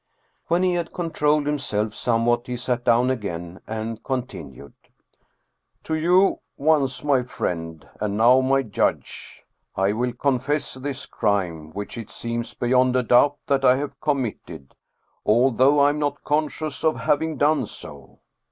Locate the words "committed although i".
14.01-15.89